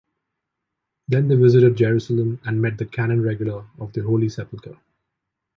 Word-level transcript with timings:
Then 1.07 1.27
they 1.27 1.35
visited 1.35 1.75
Jerusalem 1.77 2.41
and 2.43 2.59
met 2.59 2.79
the 2.79 2.87
Canons 2.87 3.23
Regular 3.23 3.67
of 3.77 3.93
the 3.93 4.01
Holy 4.01 4.29
Sepulchre. 4.29 4.79